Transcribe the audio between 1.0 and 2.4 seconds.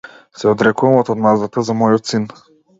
од одмаздата за мојот син.